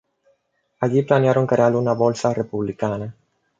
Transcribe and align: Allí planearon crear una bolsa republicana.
Allí 0.87 1.03
planearon 1.03 1.45
crear 1.53 1.75
una 1.83 1.93
bolsa 1.93 2.33
republicana. 2.33 3.13